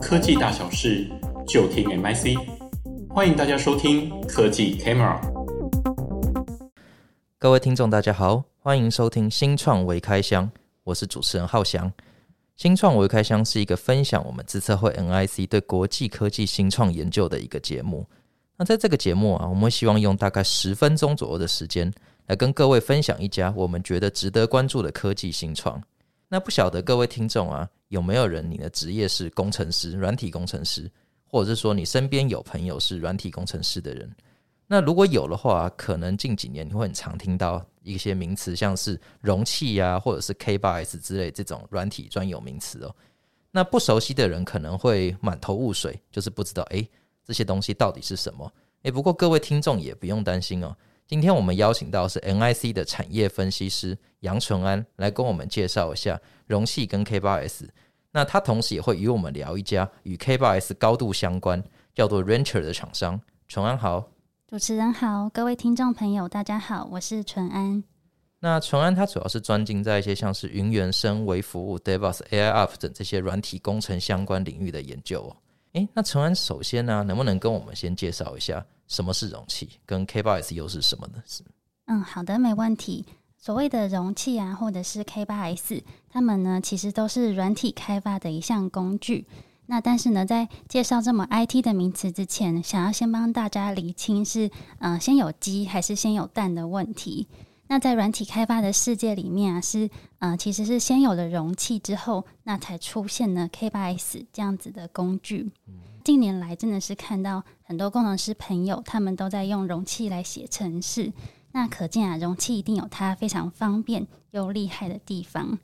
[0.00, 1.06] 科技大小事，
[1.46, 2.34] 就听 MIC。
[3.10, 5.20] 欢迎大家收听科技 Camera。
[7.38, 10.50] 各位听众，大家好，欢迎收听新创微开箱，
[10.84, 11.92] 我是主持人浩翔。
[12.56, 18.06] 新创微开箱是一个分享我们自策会 NIC 对国际科技新创研究的一个节目。
[18.56, 21.92] 那在这个节目啊，我们希望用大概十分钟左右的时间，
[22.28, 25.82] 来跟各位分享一家我们觉得值得关注的科技新创。
[26.28, 30.90] 那不晓得各位听众啊，有没有人你的职业是工程师、软体工程师，
[31.26, 34.10] 或者是说你身边有朋友是软体工程师的人？
[34.66, 42.94] 那如果有的话，可能近几年你会很常听到一些名词，像是容器呀、啊，或者是 K8s 之类这种软体专有名词哦。
[43.50, 46.88] 那不熟悉的人可能会满头雾水，就是不知道诶，
[47.24, 48.52] 这些东西到底是什么？
[48.84, 50.76] 诶，不过各位听众也不用担心哦。
[51.10, 57.68] 今天我们邀请到是 NIC 的产业分析师杨纯安来跟我们介绍一下容器跟 K8s。
[58.12, 61.60] 那他同时也会与我们聊一家与 K8s 高度相关，
[61.96, 63.20] 叫做 Rancher 的厂商。
[63.48, 64.08] 纯安好，
[64.46, 67.82] 主持人好，各位听众朋友大家好，我是纯安。
[68.38, 75.36] 那纯安他主要是专精在一些像是云原生、微服务、DevOps、AIOps 等这些软体工程相关领域的研究哦。
[75.72, 78.64] 诶，那陈安首先呢，能不能跟我们先介绍一下？
[78.88, 79.68] 什么是容器？
[79.86, 81.22] 跟 K8s 又是什么呢？
[81.24, 81.44] 是
[81.86, 83.04] 嗯，好的，没问题。
[83.38, 89.26] 所谓的容器啊，或者是 K8s，它们呢其实都是软体开发的一项工具。
[89.66, 94.48] 那但是呢，在介绍这么 IT 的名词之前，想要先帮大家厘清是
[94.80, 97.28] 嗯、呃，先有鸡还是先有蛋的问题。
[97.70, 99.86] 那在软体开发的世界里面啊，是
[100.18, 105.52] 嗯、呃，其实是先有了容器之后，那才出现了 K8s 这样子的工具。
[105.68, 111.12] 嗯近年来真的是看到很多工程师朋友，他们都在用容器来写程式。
[111.52, 115.60] 那可见啊，容器一定有它非常方便又厉害的地方。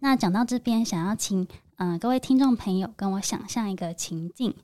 [0.00, 4.54] 那讲到这边，想要请嗯、呃、各位听众朋友跟我想象一个情境。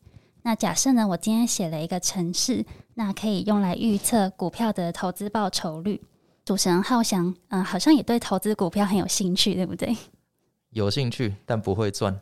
[0.42, 6.02] 那假设呢，我今天写了一个程式，那可以用来预测股票的投资报酬率。
[6.44, 9.96] 主持人浩翔，嗯、呃，好像也对投资股票很有兴趣，对不对？
[10.70, 12.18] 有兴趣，但不会赚。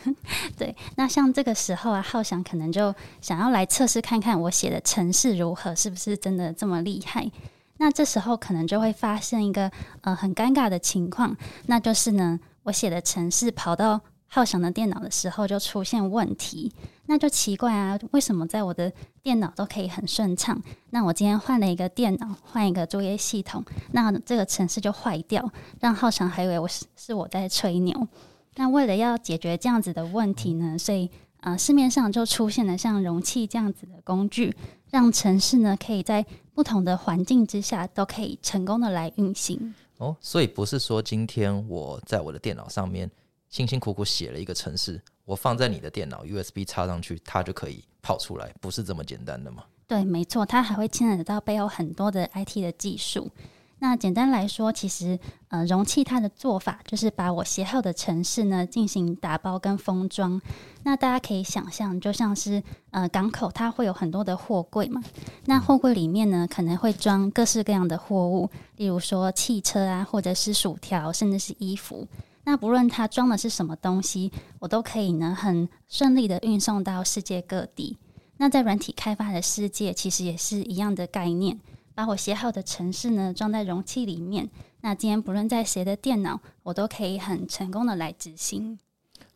[0.58, 7.30] 对，那像这个时候啊，浩翔可能就想要来测试看看我写的程式如何，是不是真的这么厉害？
[7.78, 9.70] 那这时候可能就会发生一个
[10.02, 11.36] 呃很尴尬的情况，
[11.66, 14.00] 那就是呢，我写的程式跑到
[14.34, 16.72] 浩翔的电脑的时候就出现问题。
[17.06, 20.60] 那就奇怪啊，为什么在我的电脑都可以很顺畅？
[20.90, 28.08] 那我今天换了一个电脑，换一个作业系统，那这个程式就坏掉，让浩翔还以为我是是我在吹牛。
[28.56, 31.08] 那为了要解决这样子的问题呢，所以
[31.42, 34.52] 呃市面上就出现了像容器这样子的工具，
[34.90, 39.72] 让城市呢可以在不同的环境之下都可以成功的来运行。
[39.98, 43.08] 哦，所以不是说今天我在我的电脑上面
[43.54, 45.00] 辛辛苦苦写了一个程式。
[45.24, 49.62] 我放在你的电脑 USB 插上去，它就可以跑出来，不是这么简单的吗？
[49.86, 53.30] 对，没错，它还会牵扯到背后很多的 IT 的技术。
[53.78, 55.16] 那简单来说，其实
[55.50, 60.40] 呃，容器它的做法就是把我写好的程式呢进行打包跟封装。
[60.82, 62.60] 那大家可以想象，就像是
[62.90, 65.00] 呃港口，它会有很多的货柜嘛。
[65.44, 72.08] 那货柜里面呢，可能会装各式各样的货物，例如说汽车啊，或者是薯条，甚至是衣服。
[72.44, 77.98] 那不论它装的是什么东西，我都可以呢很顺利的运送到世界各地。
[78.36, 81.58] 那在软体开发的世界，其实也是一样的概念，
[81.94, 84.50] 把我写好的程式呢装在容器里面。
[84.80, 88.78] 那今天不论在谁的电脑，我都可以很成功的来执行。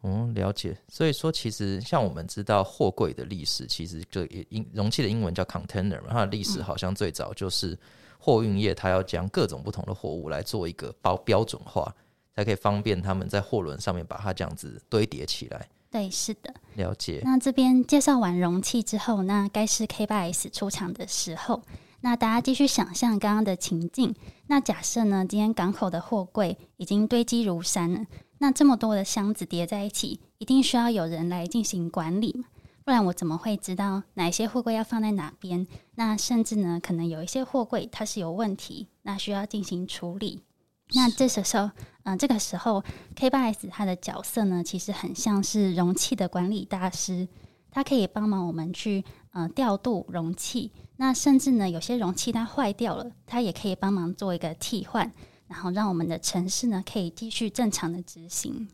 [0.03, 0.77] 嗯，了解。
[0.89, 7.79] 所以说，其实像我们知道货柜的历史，其实就英容器的英文叫 container 嘛，它的历史好像最早就是
[8.19, 11.95] 货运业，它要将各种不同的货物来做一个包标准化。
[12.38, 15.69] 才可以方便他们在货轮上面把它这样子堆叠起来。
[15.91, 17.21] 对，是的，了解。
[17.25, 21.62] 那这边介绍完容器之后，那该是 K8s 出场的时候。
[22.00, 24.15] 那大家继续想象刚刚的情境。
[24.47, 28.06] 那假设呢，今天港口的货柜已经堆积如山了，
[28.38, 32.45] 那这么多的箱子叠在一起，一定需要有人来进行管理，
[32.84, 35.66] 不然我怎么会知道哪些货柜要放在哪边？
[35.97, 40.45] 那甚至呢，可能有一些货柜它是有问题，那需要进行处理。
[40.93, 41.73] 那这时候，嗯、
[42.05, 42.83] 呃，这个时候
[43.15, 47.29] ，K8s 它的角色呢，其实很像是容器的管理大师，
[47.71, 50.73] 它可以帮忙我们去呃调度容器。
[50.97, 55.13] 那甚至呢，有些容器它坏掉了，它也可以帮忙做一个替换，
[55.47, 58.67] 然后让我们的城市呢可以继续正常的执行。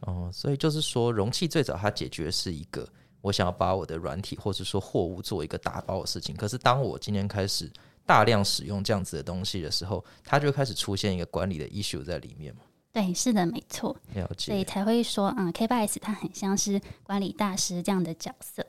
[0.00, 2.86] 哦，所以就是说，容器最早它解决是一个
[3.22, 6.36] 我想要把我的软体或者说货物做一个打包的事情。
[6.36, 7.72] 可是当我今天开始。
[8.04, 12.62] 大量使用这样子的东西的时候，它就开始出现一个管理的 issue 在里面嘛。
[12.92, 13.96] 对，是的，没错。
[14.14, 14.52] 了解。
[14.52, 18.62] 所以才会说，嗯，K8S 它很像是管理大师这样的角色。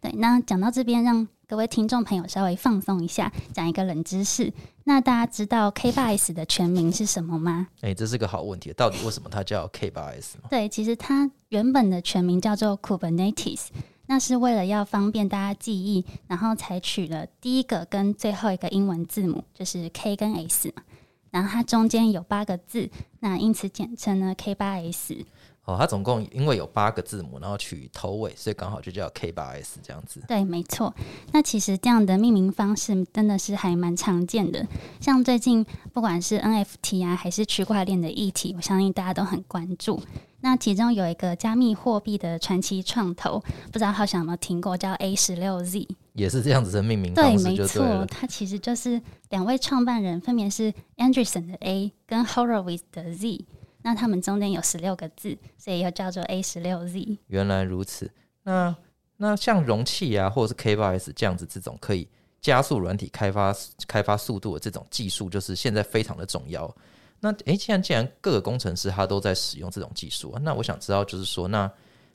[0.00, 4.52] 对，那讲到这边，让各位听众朋友稍微放松一下，讲一个冷知识。
[4.84, 7.68] 那大家知道 K8S 的全名是什么吗？
[7.82, 8.72] 诶、欸，这是个好问题。
[8.72, 10.48] 到底为什么它叫 K8S 吗？
[10.48, 13.66] 对，其实它原本的全名叫做 Kubernetes，
[14.10, 20.82] 那是为了要方便大家记忆，然后采取了第一个跟最后一个英文字母，就是 K 跟 S，嘛
[21.30, 22.90] 然后它中间有八个字，
[23.20, 25.24] 那因此简称呢 K 八 S。
[25.70, 30.20] 哦，它总共因为有八个字母，然后取头尾，所以刚好就叫 K 八 S 这样子。
[30.26, 30.92] 对，没错。
[31.32, 34.66] 那其实这样的命名方式真的是还蛮常见的。
[35.00, 40.02] 像最近不管是 NFT 啊，还是区块链的议题，我相信大家都很关注。
[40.42, 43.38] 那其中有一个加密货币的传奇创投，
[43.70, 48.06] 不知道浩翔有没有听过，叫 A 十六 Z，也是这样子的命名方式对，没错。
[48.06, 53.44] 它其实就是两位创办人，分别是 Andreessen 的 A 跟 Horowitz 的 Z。
[53.82, 57.18] 那他们中间有十六个字，所以又叫做 A 十六 Z。
[57.28, 58.10] 原来如此。
[58.42, 58.74] 那
[59.16, 62.08] 那像容器啊，或者是 K8S 这样子这种可以
[62.40, 63.54] 加速软体开发
[63.86, 66.74] 开发速度的这种技术，就是现在非常的重要。
[67.20, 71.70] 那诶，既然既然各个工程师他都在使用这种技术，那我想知道就是说，那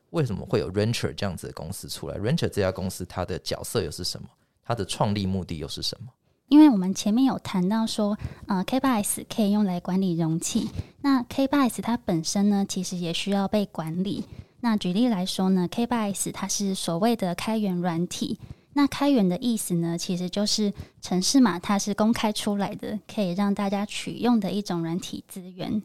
[0.10, 4.28] 为什么会有 Rancher 这样子的公司出来？Rancher 这家公司它的角色又是什么？
[4.64, 6.08] 它的创立目的又是什么？
[6.48, 10.70] 因为我们前面有谈到说，呃，K8S 可以用来管理容器。
[11.02, 14.26] 那 K8S 它本身呢，其实也需要被管理。
[14.62, 18.40] 那举例来说呢，K8S 它是所谓的开源软体。
[18.74, 25.82] 那开源的意思呢，其实就是程式码，它是公开出来的，可以让大家取用的一种软体资源。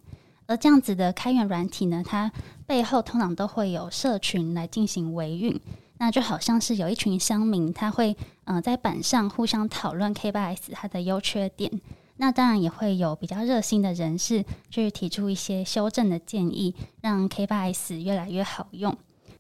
[0.47, 2.33] 而这样子的开源软体呢，它
[2.67, 5.59] 背后通常都会有社群来进行维运。
[6.01, 11.71] 那就好像是有一群乡民，他会呃在板上互相讨论 K8S 它的优缺点。
[12.17, 18.91] 那当然也会有比较热心的人士去提出一些修正的建议，让 K8S 越来越好用。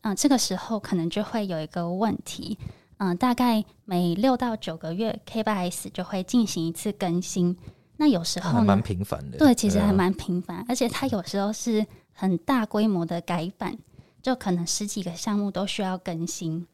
[0.02, 2.58] 嗯、呃，这个时候可能就会有一个问题，
[2.98, 7.56] 嗯、呃，大概每六到九个月 K8S 就会进行一次更新。
[7.96, 13.78] 那有时候蛮频繁的，对，其实还蛮频繁，而且它有时候是很大规模的改版。
[14.22, 16.66] 就可能十几个项目都需要更新，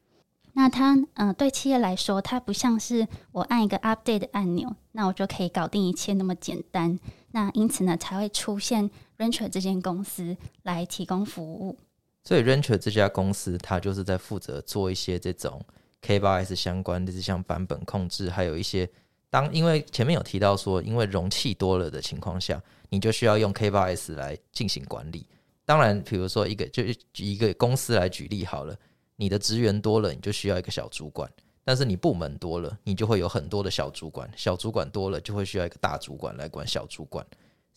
[0.54, 6.98] 那它嗯、对企业来说，它不像是我按一个 update 的按钮，那我就可以搞定一切那么简单。
[7.32, 11.78] 那因此呢，才会出现 Rancher 这间公司来提供服务。
[12.24, 15.60] 所以 Rancher 这家公司，它就是在负责做一些这种
[16.02, 18.88] K8S 相关的，像版本控制，还有一些
[19.30, 25.26] 当因为前面有提到说，因为容器多了的情况下，你就需要用 K8S 来进行管理。
[25.66, 28.74] 当然，比如说一个就举一个公司来举例好了，
[29.16, 31.28] 你的职员多了，你就需要一个小主管；
[31.64, 37.26] 但是你部门多了，你就会有很多的小主管；小主管多了，就会需要一个大主管来管小主管，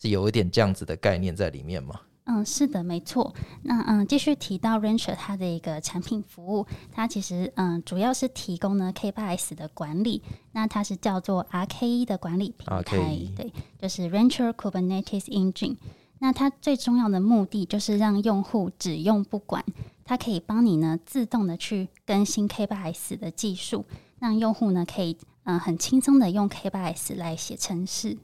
[0.00, 2.00] 是有一点这样子的概念在里面吗？
[2.26, 3.34] 嗯，是的，没错。
[3.64, 10.22] 那嗯，继续提到 Rancher 它的一个产品服务，它其实嗯主要是提供呢 K8S 的管理，
[10.52, 13.34] 那它是叫做 RKE 的管理平台，RKE。
[13.34, 15.76] 对，就是 Rancher Kubernetes Engine。
[16.20, 19.64] 那它最重要的目的就是让用户只用不管，
[20.04, 23.84] 它可以帮你呢自动的去更新 K8S 的技术，
[24.18, 28.16] 让用户呢可以嗯、很轻松的用 K8S 来写程式。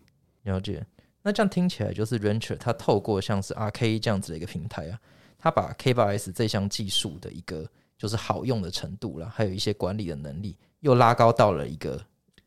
[0.42, 0.86] 了解，
[1.22, 5.00] 那这样听起来就是 Rancher 它透过像是 RK 这样子的一个平台啊，
[5.38, 7.68] 它把 K8S 这项技术的一个
[7.98, 12.00] 就是好用的程度啦，还有一些管理的能力，又拉高到了一个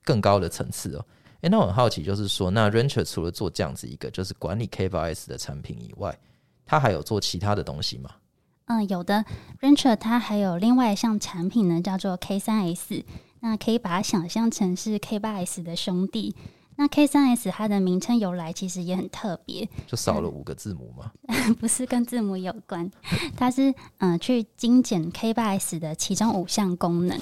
[0.04, 1.06] 更高的层次哦。
[1.42, 6.18] 诶、欸，那我很好奇，就是说，那 Rancher 除了做这样子一个就是管理 K8S 的产品以外，
[6.66, 8.10] 它还有做其他的东西吗？
[8.66, 9.24] 嗯，有的。
[9.62, 13.04] Rancher 它还有另外一项产品呢，叫做 K 三 S。
[13.42, 16.36] 那可以把它想象成是 K8S 的兄弟。
[16.76, 21.12] 那 K 三 S 它的名称由来其实也很特别，就少了五个字母吗？
[21.28, 22.92] 嗯、 不是跟字母有关，
[23.38, 23.70] 它是
[24.00, 27.18] 嗯、呃、去精简 K 八 S 的其中五项功能，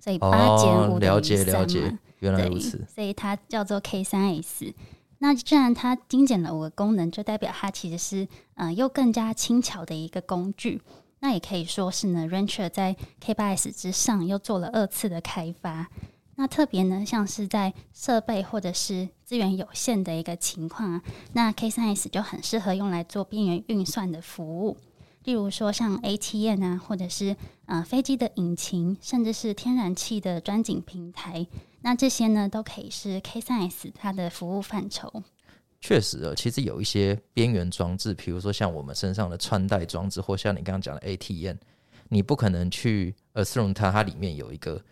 [0.00, 1.14] 所以八减五等于三嘛。
[1.14, 4.72] 了解了解原来如此，所以它叫做 K 三 S。
[5.18, 10.80] 那既然它精简了五个功能，就代表它其实是呃又更加轻巧的一个工具。
[11.18, 15.90] 那也可以说是呢，Rancher 在 K 八 S 之上又做了二次的开发。
[16.36, 21.02] 那特别呢，像是在设备或者是资源有限的一个情况啊，
[21.34, 24.78] 那 K 三 S 就很适合用来做边缘运算的服务。
[25.24, 27.36] 例如说像 ATM 啊，或者是
[27.66, 31.46] 呃飞机的引擎，甚至是天然气的钻井平台。
[31.82, 35.22] 那这些呢，都可以是 K 三 S 它的服务范畴。
[35.80, 41.56] 确实啊，其实有一些边缘装置，比如说像我们身上的穿戴装置，或像你刚刚讲的 ATM，
[42.10, 44.82] 你不可能去 assume 它它里面有一个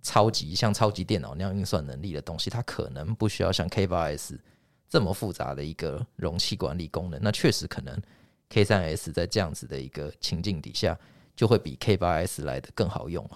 [0.00, 4.40] 超级像超级电脑那样运算能力的东西，它可能不需要像 K 八 S
[4.88, 8.00] 这么复杂的一个容器管理功能，那确实可能
[8.48, 10.98] K 三 S 在这样子的一个情境底下，
[11.36, 13.28] 就会比 K 八 S 来的更好用。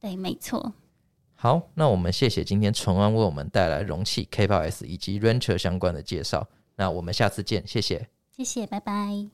[0.00, 0.72] 对，没错。
[1.36, 6.48] 好，那我们谢谢今天淳安为我们带来容器 K 八 S 以及 Rancher 相关的介绍。
[6.76, 9.28] 那我们下次见，谢谢，谢谢，拜拜。